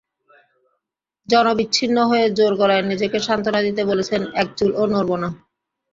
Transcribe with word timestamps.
জনবিচ্ছিন্ন 1.29 1.97
হয়ে 2.03 2.25
জোর 2.37 2.53
গলায় 2.59 2.83
নিজেকে 2.83 3.17
সান্ত্বনা 3.27 3.59
দিতে 3.67 3.81
বলছেন, 3.85 4.21
একচুলও 4.41 4.83
নড়ব 4.93 5.11
না। 5.23 5.29